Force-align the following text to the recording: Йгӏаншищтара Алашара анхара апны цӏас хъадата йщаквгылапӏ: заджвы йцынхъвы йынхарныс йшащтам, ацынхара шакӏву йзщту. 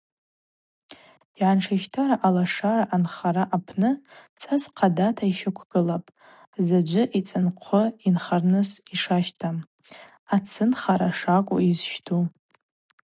Йгӏаншищтара 1.37 2.15
Алашара 2.27 2.83
анхара 2.95 3.43
апны 3.55 3.91
цӏас 4.41 4.63
хъадата 4.77 5.23
йщаквгылапӏ: 5.29 6.13
заджвы 6.67 7.03
йцынхъвы 7.19 7.83
йынхарныс 8.03 8.69
йшащтам, 8.93 9.57
ацынхара 10.35 11.09
шакӏву 11.19 11.63
йзщту. 11.71 12.19